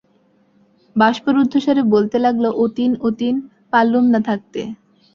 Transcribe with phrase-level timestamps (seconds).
[0.95, 3.35] বাষ্পরুদ্ধস্বরে বলতে লাগল, অতীন, অতীন,
[3.73, 4.61] পারলুম না থাকতে।